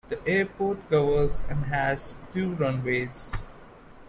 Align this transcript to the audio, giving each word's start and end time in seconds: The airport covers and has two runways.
The 0.09 0.17
airport 0.27 0.89
covers 0.89 1.43
and 1.47 1.65
has 1.65 2.17
two 2.33 2.55
runways. 2.55 3.45